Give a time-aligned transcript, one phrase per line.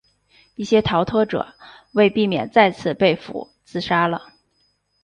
[0.55, 1.53] 一些逃脱者
[1.91, 4.33] 为避免再次被俘自杀了。